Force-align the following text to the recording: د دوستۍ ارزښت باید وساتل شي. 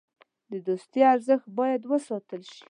د 0.51 0.53
دوستۍ 0.67 1.01
ارزښت 1.13 1.47
باید 1.59 1.81
وساتل 1.91 2.41
شي. 2.51 2.59